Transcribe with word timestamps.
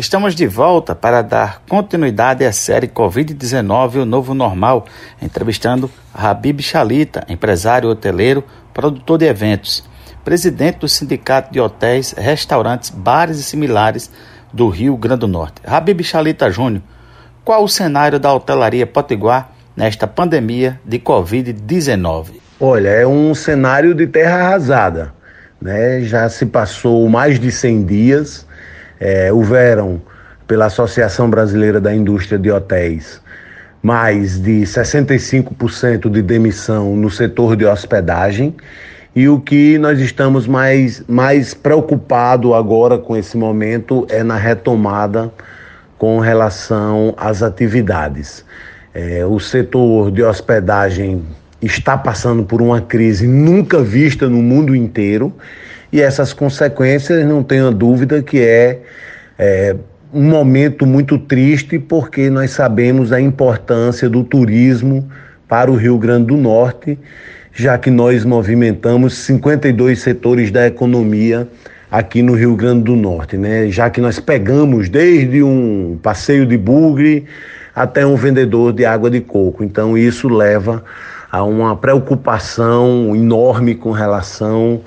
Estamos 0.00 0.34
de 0.34 0.46
volta 0.46 0.94
para 0.94 1.20
dar 1.20 1.62
continuidade 1.68 2.42
à 2.42 2.52
série 2.52 2.88
Covid-19 2.88 3.96
o 3.96 4.06
Novo 4.06 4.32
Normal, 4.32 4.86
entrevistando 5.20 5.90
Habib 6.14 6.62
Chalita, 6.62 7.22
empresário 7.28 7.90
hoteleiro, 7.90 8.42
produtor 8.72 9.18
de 9.18 9.26
eventos, 9.26 9.84
presidente 10.24 10.78
do 10.78 10.88
Sindicato 10.88 11.52
de 11.52 11.60
Hotéis, 11.60 12.14
Restaurantes, 12.16 12.88
Bares 12.88 13.40
e 13.40 13.42
Similares 13.42 14.10
do 14.50 14.70
Rio 14.70 14.96
Grande 14.96 15.20
do 15.20 15.28
Norte. 15.28 15.60
Habib 15.66 16.02
Chalita 16.02 16.50
Júnior, 16.50 16.82
qual 17.44 17.62
o 17.62 17.68
cenário 17.68 18.18
da 18.18 18.32
hotelaria 18.32 18.86
potiguar 18.86 19.52
nesta 19.76 20.06
pandemia 20.06 20.80
de 20.82 20.98
Covid-19? 20.98 22.40
Olha, 22.58 22.88
é 22.88 23.06
um 23.06 23.34
cenário 23.34 23.94
de 23.94 24.06
terra 24.06 24.46
arrasada. 24.46 25.12
Né? 25.60 26.00
Já 26.04 26.26
se 26.30 26.46
passou 26.46 27.06
mais 27.06 27.38
de 27.38 27.52
100 27.52 27.84
dias 27.84 28.49
é, 29.00 29.32
houveram, 29.32 30.00
pela 30.46 30.66
Associação 30.66 31.30
Brasileira 31.30 31.80
da 31.80 31.94
Indústria 31.94 32.38
de 32.38 32.50
Hotéis, 32.50 33.20
mais 33.82 34.38
de 34.38 34.62
65% 34.62 36.10
de 36.10 36.20
demissão 36.20 36.94
no 36.96 37.08
setor 37.08 37.56
de 37.56 37.64
hospedagem. 37.64 38.54
E 39.16 39.28
o 39.28 39.40
que 39.40 39.78
nós 39.78 39.98
estamos 40.00 40.46
mais, 40.46 41.02
mais 41.08 41.54
preocupados 41.54 42.52
agora 42.52 42.98
com 42.98 43.16
esse 43.16 43.36
momento 43.36 44.06
é 44.10 44.22
na 44.22 44.36
retomada 44.36 45.32
com 45.96 46.18
relação 46.18 47.14
às 47.16 47.42
atividades. 47.42 48.44
É, 48.92 49.24
o 49.24 49.38
setor 49.38 50.10
de 50.10 50.22
hospedagem 50.22 51.24
está 51.62 51.96
passando 51.96 52.42
por 52.42 52.62
uma 52.62 52.80
crise 52.80 53.26
nunca 53.26 53.82
vista 53.82 54.28
no 54.28 54.42
mundo 54.42 54.74
inteiro 54.74 55.34
e 55.92 56.00
essas 56.00 56.32
consequências, 56.32 57.26
não 57.26 57.42
tenho 57.42 57.70
dúvida 57.70 58.22
que 58.22 58.40
é, 58.40 58.78
é 59.38 59.76
um 60.12 60.22
momento 60.22 60.86
muito 60.86 61.18
triste, 61.18 61.78
porque 61.78 62.30
nós 62.30 62.52
sabemos 62.52 63.12
a 63.12 63.20
importância 63.20 64.08
do 64.08 64.22
turismo 64.22 65.08
para 65.48 65.70
o 65.70 65.74
Rio 65.74 65.98
Grande 65.98 66.26
do 66.26 66.36
Norte, 66.36 66.98
já 67.52 67.76
que 67.76 67.90
nós 67.90 68.24
movimentamos 68.24 69.14
52 69.14 70.00
setores 70.00 70.50
da 70.52 70.66
economia 70.66 71.48
aqui 71.90 72.22
no 72.22 72.34
Rio 72.34 72.54
Grande 72.54 72.84
do 72.84 72.94
Norte, 72.94 73.36
né? 73.36 73.68
Já 73.68 73.90
que 73.90 74.00
nós 74.00 74.20
pegamos 74.20 74.88
desde 74.88 75.42
um 75.42 75.98
passeio 76.00 76.46
de 76.46 76.56
bugre 76.56 77.26
até 77.74 78.06
um 78.06 78.14
vendedor 78.14 78.72
de 78.72 78.84
água 78.84 79.10
de 79.10 79.20
coco. 79.20 79.64
Então 79.64 79.98
isso 79.98 80.28
leva 80.28 80.84
a 81.30 81.44
uma 81.44 81.76
preocupação 81.76 83.14
enorme 83.14 83.74
com 83.74 83.92
relação 83.92 84.80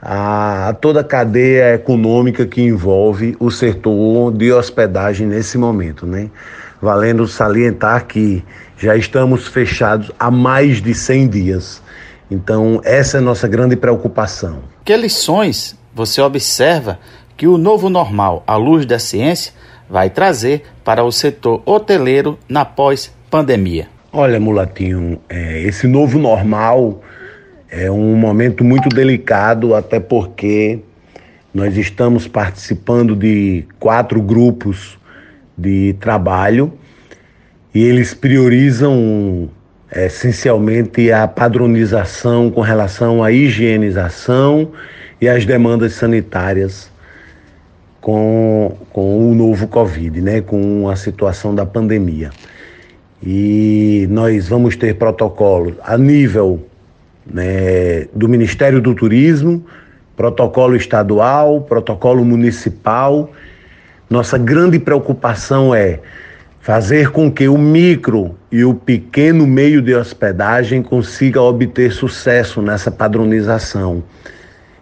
a, 0.00 0.68
a 0.68 0.72
toda 0.74 1.00
a 1.00 1.04
cadeia 1.04 1.74
econômica 1.74 2.46
que 2.46 2.62
envolve 2.62 3.36
o 3.40 3.50
setor 3.50 4.32
de 4.32 4.52
hospedagem 4.52 5.26
nesse 5.26 5.56
momento, 5.56 6.06
né? 6.06 6.30
Valendo 6.80 7.26
salientar 7.26 8.06
que 8.06 8.44
já 8.76 8.94
estamos 8.94 9.46
fechados 9.46 10.12
há 10.18 10.30
mais 10.30 10.82
de 10.82 10.94
100 10.94 11.28
dias. 11.28 11.82
Então, 12.30 12.80
essa 12.84 13.16
é 13.16 13.20
a 13.20 13.22
nossa 13.22 13.48
grande 13.48 13.76
preocupação. 13.76 14.60
Que 14.84 14.96
lições 14.96 15.76
você 15.94 16.20
observa 16.20 16.98
que 17.36 17.46
o 17.46 17.56
novo 17.56 17.88
normal, 17.88 18.42
à 18.46 18.56
luz 18.56 18.84
da 18.84 18.98
ciência, 18.98 19.52
vai 19.88 20.10
trazer 20.10 20.64
para 20.84 21.04
o 21.04 21.10
setor 21.10 21.62
hoteleiro 21.64 22.38
na 22.48 22.64
pós-pandemia? 22.64 23.95
Olha, 24.18 24.40
Mulatinho, 24.40 25.20
é, 25.28 25.60
esse 25.60 25.86
novo 25.86 26.18
normal 26.18 27.02
é 27.68 27.90
um 27.90 28.16
momento 28.16 28.64
muito 28.64 28.88
delicado, 28.88 29.74
até 29.74 30.00
porque 30.00 30.78
nós 31.52 31.76
estamos 31.76 32.26
participando 32.26 33.14
de 33.14 33.66
quatro 33.78 34.22
grupos 34.22 34.98
de 35.54 35.94
trabalho 36.00 36.72
e 37.74 37.84
eles 37.84 38.14
priorizam 38.14 39.50
essencialmente 39.94 41.12
a 41.12 41.28
padronização 41.28 42.50
com 42.50 42.62
relação 42.62 43.22
à 43.22 43.30
higienização 43.30 44.72
e 45.20 45.28
às 45.28 45.44
demandas 45.44 45.92
sanitárias 45.92 46.90
com, 48.00 48.78
com 48.94 49.30
o 49.30 49.34
novo 49.34 49.68
Covid, 49.68 50.22
né, 50.22 50.40
com 50.40 50.88
a 50.88 50.96
situação 50.96 51.54
da 51.54 51.66
pandemia. 51.66 52.30
E 53.28 54.06
nós 54.08 54.46
vamos 54.46 54.76
ter 54.76 54.94
protocolos 54.94 55.74
a 55.82 55.98
nível 55.98 56.64
né, 57.26 58.06
do 58.14 58.28
Ministério 58.28 58.80
do 58.80 58.94
Turismo, 58.94 59.66
protocolo 60.16 60.76
estadual, 60.76 61.62
protocolo 61.62 62.24
municipal. 62.24 63.32
Nossa 64.08 64.38
grande 64.38 64.78
preocupação 64.78 65.74
é 65.74 65.98
fazer 66.60 67.10
com 67.10 67.28
que 67.28 67.48
o 67.48 67.58
micro 67.58 68.36
e 68.52 68.64
o 68.64 68.72
pequeno 68.72 69.44
meio 69.44 69.82
de 69.82 69.92
hospedagem 69.92 70.80
consiga 70.80 71.42
obter 71.42 71.90
sucesso 71.90 72.62
nessa 72.62 72.92
padronização. 72.92 74.04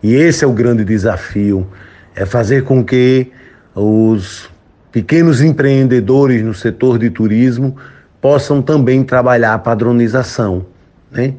E 0.00 0.14
esse 0.14 0.44
é 0.44 0.46
o 0.46 0.52
grande 0.52 0.84
desafio, 0.84 1.66
é 2.14 2.24
fazer 2.24 2.62
com 2.62 2.84
que 2.84 3.32
os 3.74 4.48
pequenos 4.92 5.42
empreendedores 5.42 6.40
no 6.44 6.54
setor 6.54 7.00
de 7.00 7.10
turismo 7.10 7.76
possam 8.20 8.60
também 8.60 9.02
trabalhar 9.04 9.54
a 9.54 9.58
padronização, 9.58 10.66
né? 11.10 11.34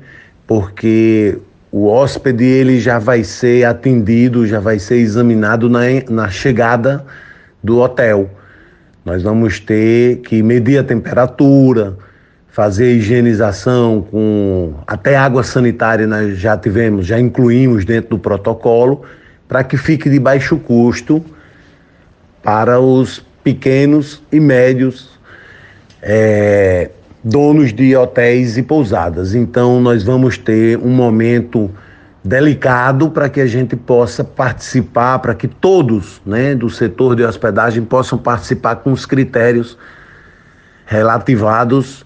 porque 0.48 1.38
o 1.72 1.88
hóspede 1.88 2.44
ele 2.44 2.80
já 2.80 2.98
vai 2.98 3.24
ser 3.24 3.66
atendido, 3.66 4.48
já 4.48 4.60
vai 4.60 4.80
ser 4.80 4.98
examinado 4.98 5.70
na, 5.70 5.82
na 6.10 6.30
chegada 6.30 7.06
do 7.64 7.80
hotel. 7.80 8.30
Nós 9.06 9.22
vamos 9.22 9.60
ter 9.60 10.18
que 10.22 10.42
medir 10.42 10.80
a 10.80 10.84
temperatura, 10.84 11.96
fazer 12.50 12.96
higienização 12.96 14.02
com 14.10 14.74
até 14.88 15.16
água 15.16 15.44
sanitária 15.44 16.08
nós 16.08 16.38
já 16.38 16.58
tivemos, 16.58 17.06
já 17.06 17.20
incluímos 17.20 17.86
dentro 17.86 18.12
do 18.12 18.20
protocolo 18.20 19.04
para 19.48 19.64
que 19.64 19.78
fique 19.78 20.10
de 20.10 20.20
baixo 20.20 20.58
custo 20.58 21.24
para 22.42 22.80
os 22.80 23.24
pequenos 23.44 24.22
e 24.32 24.40
médios 24.40 25.19
é, 26.02 26.90
donos 27.24 27.74
de 27.74 27.96
hotéis 27.96 28.58
e 28.58 28.64
pousadas. 28.64 29.36
Então, 29.36 29.82
nós 29.82 30.04
vamos 30.04 30.38
ter 30.38 30.78
um 30.78 30.90
momento 30.90 31.70
delicado 32.24 33.10
para 33.10 33.30
que 33.30 33.40
a 33.40 33.48
gente 33.48 33.76
possa 33.76 34.24
participar, 34.24 35.20
para 35.20 35.34
que 35.34 35.48
todos 35.48 36.22
né, 36.26 36.54
do 36.54 36.70
setor 36.70 37.16
de 37.16 37.24
hospedagem 37.24 37.84
possam 37.84 38.18
participar 38.18 38.78
com 38.78 38.92
os 38.92 39.06
critérios 39.06 39.78
relativados 40.86 42.06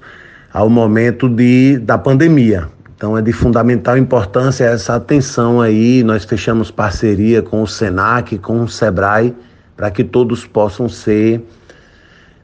ao 0.52 0.70
momento 0.70 1.28
de, 1.28 1.78
da 1.80 1.98
pandemia. 1.98 2.70
Então 2.96 3.18
é 3.18 3.22
de 3.22 3.34
fundamental 3.34 3.98
importância 3.98 4.66
essa 4.66 4.96
atenção 4.96 5.60
aí. 5.60 6.04
Nós 6.04 6.24
fechamos 6.24 6.70
parceria 6.70 7.42
com 7.42 7.62
o 7.62 7.68
SENAC, 7.68 8.38
com 8.38 8.62
o 8.62 8.68
SEBRAE, 8.68 9.34
para 9.76 9.90
que 9.90 10.04
todos 10.04 10.46
possam 10.46 10.88
ser, 10.88 11.44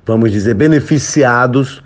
vamos 0.10 0.32
dizer, 0.32 0.56
beneficiados 0.56 1.84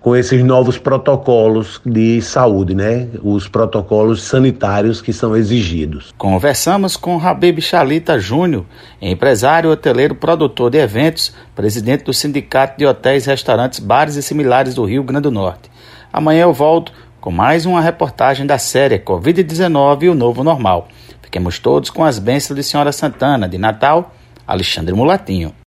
com 0.00 0.16
esses 0.16 0.42
novos 0.42 0.76
protocolos 0.76 1.80
de 1.86 2.20
saúde, 2.20 2.74
né? 2.74 3.08
Os 3.22 3.46
protocolos 3.46 4.24
sanitários 4.24 5.00
que 5.00 5.12
são 5.12 5.36
exigidos. 5.36 6.12
Conversamos 6.18 6.96
com 6.96 7.16
Habib 7.16 7.60
Chalita 7.60 8.18
Júnior, 8.18 8.66
empresário 9.00 9.70
hoteleiro, 9.70 10.16
produtor 10.16 10.68
de 10.68 10.78
eventos, 10.78 11.32
presidente 11.54 12.04
do 12.04 12.12
Sindicato 12.12 12.76
de 12.76 12.84
Hotéis, 12.84 13.24
Restaurantes, 13.24 13.78
Bares 13.78 14.16
e 14.16 14.22
Similares 14.22 14.74
do 14.74 14.84
Rio 14.84 15.04
Grande 15.04 15.22
do 15.22 15.30
Norte. 15.30 15.70
Amanhã 16.12 16.42
eu 16.42 16.52
volto 16.52 16.92
com 17.20 17.30
mais 17.30 17.64
uma 17.64 17.80
reportagem 17.80 18.44
da 18.44 18.58
série 18.58 18.98
Covid-19 18.98 20.02
e 20.02 20.08
o 20.08 20.14
Novo 20.14 20.42
Normal. 20.42 20.88
Fiquemos 21.22 21.60
todos 21.60 21.88
com 21.88 22.04
as 22.04 22.18
bênçãos 22.18 22.56
de 22.56 22.64
Senhora 22.64 22.90
Santana, 22.90 23.48
de 23.48 23.58
Natal, 23.58 24.12
Alexandre 24.44 24.92
Mulatinho. 24.92 25.54